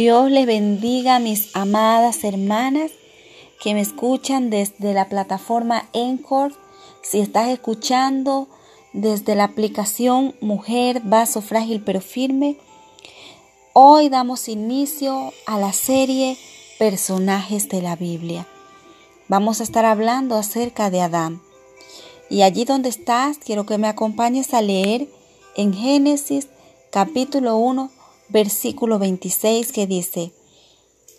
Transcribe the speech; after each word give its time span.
Dios 0.00 0.30
les 0.30 0.46
bendiga 0.46 1.16
a 1.16 1.18
mis 1.18 1.54
amadas 1.54 2.24
hermanas 2.24 2.90
que 3.62 3.74
me 3.74 3.82
escuchan 3.82 4.48
desde 4.48 4.94
la 4.94 5.10
plataforma 5.10 5.90
Encore. 5.92 6.54
Si 7.02 7.20
estás 7.20 7.50
escuchando 7.50 8.48
desde 8.94 9.34
la 9.34 9.44
aplicación 9.44 10.34
Mujer, 10.40 11.02
Vaso 11.04 11.42
Frágil 11.42 11.82
pero 11.84 12.00
Firme, 12.00 12.56
hoy 13.74 14.08
damos 14.08 14.48
inicio 14.48 15.34
a 15.44 15.58
la 15.58 15.74
serie 15.74 16.38
Personajes 16.78 17.68
de 17.68 17.82
la 17.82 17.94
Biblia. 17.94 18.46
Vamos 19.28 19.60
a 19.60 19.64
estar 19.64 19.84
hablando 19.84 20.34
acerca 20.36 20.88
de 20.88 21.02
Adán. 21.02 21.42
Y 22.30 22.40
allí 22.40 22.64
donde 22.64 22.88
estás, 22.88 23.36
quiero 23.36 23.66
que 23.66 23.76
me 23.76 23.86
acompañes 23.86 24.54
a 24.54 24.62
leer 24.62 25.08
en 25.56 25.74
Génesis 25.74 26.48
capítulo 26.90 27.58
1 27.58 27.99
versículo 28.30 28.98
26 28.98 29.72
que 29.72 29.86
dice, 29.86 30.32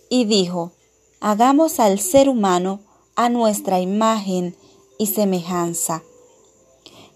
y 0.09 0.25
dijo, 0.25 0.71
hagamos 1.19 1.79
al 1.79 1.99
ser 1.99 2.29
humano 2.29 2.81
a 3.15 3.29
nuestra 3.29 3.79
imagen 3.79 4.55
y 4.97 5.07
semejanza. 5.07 6.03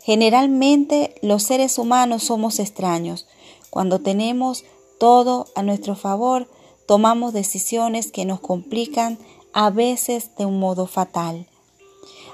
Generalmente 0.04 1.16
los 1.22 1.44
seres 1.44 1.78
humanos 1.78 2.24
somos 2.24 2.60
extraños. 2.60 3.28
Cuando 3.70 4.00
tenemos 4.00 4.64
todo 5.00 5.48
a 5.56 5.64
nuestro 5.64 5.96
favor, 5.96 6.48
tomamos 6.86 7.34
decisiones 7.34 8.12
que 8.12 8.26
nos 8.26 8.40
complican 8.40 9.18
a 9.52 9.70
veces 9.72 10.36
de 10.38 10.46
un 10.46 10.60
modo 10.60 10.86
fatal. 10.86 11.48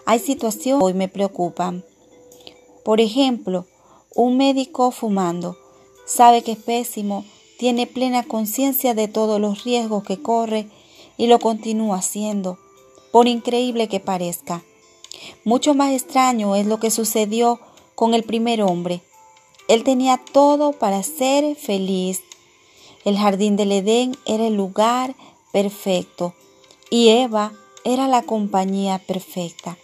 Hay 0.06 0.20
situaciones 0.20 0.80
que 0.80 0.86
hoy 0.86 0.94
me 0.94 1.08
preocupan. 1.08 1.86
Por 2.84 3.00
ejemplo, 3.00 3.66
un 4.16 4.38
médico 4.38 4.92
fumando 4.92 5.58
sabe 6.06 6.44
que 6.44 6.54
es 6.54 6.58
pésimo 6.58 7.24
tiene 7.62 7.86
plena 7.86 8.24
conciencia 8.24 8.96
de 8.96 9.08
todos 9.08 9.40
los 9.40 9.64
riesgos 9.64 10.04
que 10.04 10.20
corre 10.20 10.68
y 11.16 11.28
lo 11.28 11.38
continúa 11.38 11.98
haciendo, 11.98 12.58
por 13.12 13.28
increíble 13.28 13.88
que 13.88 14.00
parezca. 14.00 14.64
Mucho 15.44 15.76
más 15.76 15.92
extraño 15.92 16.56
es 16.56 16.66
lo 16.66 16.80
que 16.80 16.90
sucedió 16.90 17.60
con 17.94 18.16
el 18.16 18.24
primer 18.24 18.64
hombre. 18.64 19.02
Él 19.68 19.84
tenía 19.84 20.20
todo 20.34 20.72
para 20.72 21.04
ser 21.04 21.56
feliz. 21.56 22.24
El 23.06 23.16
jardín 23.20 23.58
del 23.58 23.74
Edén 23.74 24.18
era 24.26 24.48
el 24.48 24.56
lugar 24.56 25.14
perfecto 25.52 26.34
y 26.90 27.10
Eva 27.10 27.54
era 27.84 28.08
la 28.08 28.24
compañía 28.24 28.98
perfecta. 28.98 29.78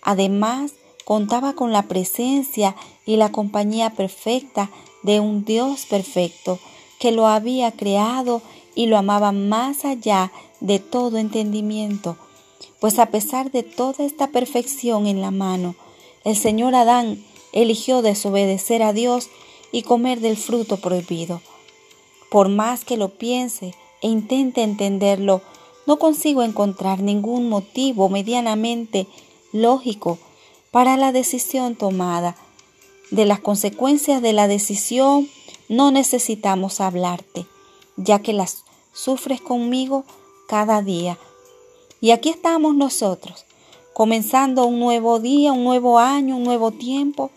Además, 0.00 0.72
contaba 1.04 1.52
con 1.52 1.70
la 1.70 1.82
presencia 1.82 2.76
y 3.04 3.16
la 3.16 3.30
compañía 3.30 3.90
perfecta 3.90 4.70
de 5.02 5.20
un 5.20 5.44
Dios 5.44 5.84
perfecto 5.84 6.58
que 7.00 7.10
lo 7.10 7.26
había 7.26 7.72
creado 7.72 8.42
y 8.76 8.86
lo 8.86 8.96
amaba 8.96 9.32
más 9.32 9.84
allá 9.84 10.30
de 10.60 10.78
todo 10.78 11.18
entendimiento. 11.18 12.16
Pues 12.78 12.98
a 12.98 13.06
pesar 13.06 13.50
de 13.50 13.62
toda 13.62 14.04
esta 14.04 14.28
perfección 14.28 15.06
en 15.06 15.20
la 15.20 15.30
mano, 15.30 15.74
el 16.24 16.36
señor 16.36 16.74
Adán 16.74 17.24
eligió 17.52 18.02
desobedecer 18.02 18.82
a 18.82 18.92
Dios 18.92 19.28
y 19.72 19.82
comer 19.82 20.20
del 20.20 20.36
fruto 20.36 20.76
prohibido. 20.76 21.40
Por 22.30 22.48
más 22.48 22.84
que 22.84 22.96
lo 22.96 23.08
piense 23.08 23.74
e 24.02 24.08
intente 24.08 24.62
entenderlo, 24.62 25.40
no 25.86 25.98
consigo 25.98 26.42
encontrar 26.42 27.00
ningún 27.00 27.48
motivo 27.48 28.08
medianamente 28.10 29.06
lógico 29.52 30.18
para 30.70 30.96
la 30.96 31.12
decisión 31.12 31.76
tomada. 31.76 32.36
De 33.10 33.24
las 33.24 33.40
consecuencias 33.40 34.22
de 34.22 34.32
la 34.32 34.46
decisión 34.46 35.28
no 35.70 35.92
necesitamos 35.92 36.80
hablarte, 36.80 37.46
ya 37.96 38.18
que 38.18 38.32
las 38.32 38.64
sufres 38.92 39.40
conmigo 39.40 40.04
cada 40.48 40.82
día. 40.82 41.16
Y 42.00 42.10
aquí 42.10 42.28
estamos 42.28 42.74
nosotros, 42.74 43.44
comenzando 43.92 44.66
un 44.66 44.80
nuevo 44.80 45.20
día, 45.20 45.52
un 45.52 45.62
nuevo 45.62 46.00
año, 46.00 46.36
un 46.36 46.42
nuevo 46.42 46.72
tiempo. 46.72 47.30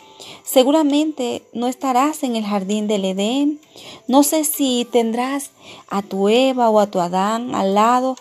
Seguramente 0.44 1.44
no 1.54 1.68
estarás 1.68 2.24
en 2.24 2.36
el 2.36 2.44
jardín 2.44 2.88
del 2.88 3.06
Edén. 3.06 3.62
No 4.08 4.24
sé 4.24 4.46
si 4.46 4.88
tendrás 4.92 5.52
a 5.88 6.02
tu 6.02 6.28
Eva 6.28 6.72
o 6.72 6.80
a 6.80 6.88
tu 6.88 7.00
Adán 7.02 7.54
al 7.54 7.76
lado, 7.76 8.16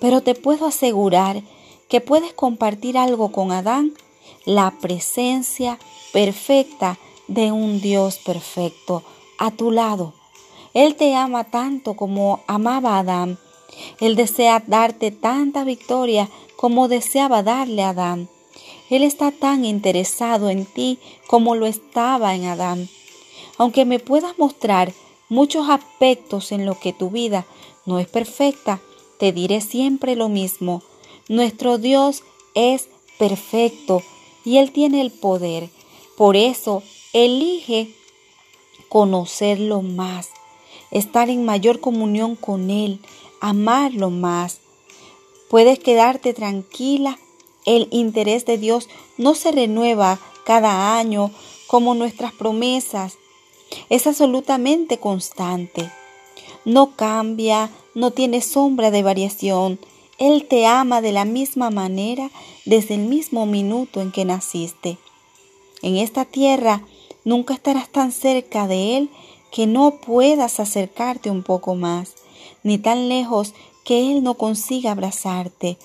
pero 0.00 0.22
te 0.22 0.34
puedo 0.34 0.64
asegurar 0.64 1.42
que 1.90 2.00
puedes 2.00 2.32
compartir 2.32 2.96
algo 2.96 3.30
con 3.30 3.52
Adán, 3.52 3.92
la 4.46 4.72
presencia 4.80 5.78
perfecta 6.14 6.98
de 7.28 7.52
un 7.52 7.82
Dios 7.82 8.16
perfecto 8.16 9.02
a 9.40 9.50
tu 9.50 9.72
lado. 9.72 10.12
Él 10.74 10.94
te 10.94 11.16
ama 11.16 11.42
tanto 11.44 11.94
como 11.94 12.40
amaba 12.46 12.96
a 12.96 12.98
Adán. 13.00 13.38
Él 13.98 14.14
desea 14.14 14.62
darte 14.66 15.10
tanta 15.10 15.64
victoria 15.64 16.28
como 16.56 16.86
deseaba 16.86 17.42
darle 17.42 17.82
a 17.82 17.88
Adán. 17.88 18.28
Él 18.90 19.02
está 19.02 19.32
tan 19.32 19.64
interesado 19.64 20.50
en 20.50 20.66
ti 20.66 20.98
como 21.26 21.54
lo 21.56 21.66
estaba 21.66 22.34
en 22.34 22.44
Adán. 22.44 22.88
Aunque 23.56 23.84
me 23.84 23.98
puedas 23.98 24.38
mostrar 24.38 24.92
muchos 25.28 25.68
aspectos 25.68 26.52
en 26.52 26.66
los 26.66 26.76
que 26.76 26.92
tu 26.92 27.10
vida 27.10 27.46
no 27.86 27.98
es 27.98 28.08
perfecta, 28.08 28.80
te 29.18 29.32
diré 29.32 29.60
siempre 29.60 30.16
lo 30.16 30.28
mismo. 30.28 30.82
Nuestro 31.28 31.78
Dios 31.78 32.24
es 32.54 32.88
perfecto 33.18 34.02
y 34.44 34.58
Él 34.58 34.70
tiene 34.70 35.00
el 35.00 35.10
poder. 35.10 35.70
Por 36.16 36.36
eso, 36.36 36.82
elige 37.12 37.94
conocerlo 38.90 39.80
más, 39.80 40.28
estar 40.90 41.30
en 41.30 41.46
mayor 41.46 41.80
comunión 41.80 42.36
con 42.36 42.68
Él, 42.68 43.00
amarlo 43.40 44.10
más. 44.10 44.58
Puedes 45.48 45.78
quedarte 45.78 46.34
tranquila, 46.34 47.18
el 47.64 47.88
interés 47.92 48.44
de 48.44 48.58
Dios 48.58 48.88
no 49.16 49.34
se 49.34 49.52
renueva 49.52 50.18
cada 50.44 50.98
año 50.98 51.30
como 51.66 51.94
nuestras 51.94 52.32
promesas, 52.32 53.16
es 53.88 54.06
absolutamente 54.06 54.98
constante. 54.98 55.90
No 56.64 56.96
cambia, 56.96 57.70
no 57.94 58.10
tiene 58.10 58.42
sombra 58.42 58.90
de 58.90 59.04
variación. 59.04 59.78
Él 60.18 60.46
te 60.48 60.66
ama 60.66 61.00
de 61.00 61.12
la 61.12 61.24
misma 61.24 61.70
manera 61.70 62.30
desde 62.64 62.96
el 62.96 63.02
mismo 63.02 63.46
minuto 63.46 64.00
en 64.00 64.10
que 64.10 64.24
naciste. 64.24 64.98
En 65.82 65.96
esta 65.96 66.24
tierra 66.24 66.82
Nunca 67.24 67.54
estarás 67.54 67.88
tan 67.88 68.12
cerca 68.12 68.66
de 68.66 68.96
Él 68.96 69.10
que 69.50 69.66
no 69.66 69.96
puedas 69.96 70.60
acercarte 70.60 71.30
un 71.30 71.42
poco 71.42 71.74
más, 71.74 72.14
ni 72.62 72.78
tan 72.78 73.08
lejos 73.08 73.54
que 73.84 74.12
Él 74.12 74.22
no 74.22 74.34
consiga 74.34 74.92
abrazarte. 74.92 75.78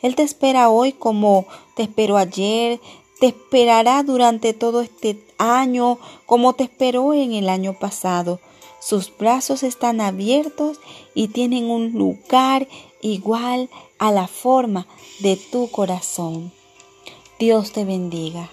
Él 0.00 0.16
te 0.16 0.22
espera 0.22 0.68
hoy 0.68 0.92
como 0.92 1.46
te 1.74 1.84
esperó 1.84 2.16
ayer, 2.16 2.80
te 3.20 3.28
esperará 3.28 4.02
durante 4.02 4.52
todo 4.52 4.80
este 4.80 5.24
año 5.38 5.98
como 6.26 6.54
te 6.54 6.64
esperó 6.64 7.14
en 7.14 7.32
el 7.34 7.48
año 7.48 7.78
pasado. 7.78 8.40
Sus 8.80 9.16
brazos 9.16 9.62
están 9.62 10.00
abiertos 10.00 10.80
y 11.14 11.28
tienen 11.28 11.70
un 11.70 11.92
lugar 11.92 12.66
igual 13.00 13.70
a 13.98 14.10
la 14.10 14.26
forma 14.26 14.88
de 15.20 15.36
tu 15.36 15.70
corazón. 15.70 16.52
Dios 17.38 17.70
te 17.70 17.84
bendiga. 17.84 18.50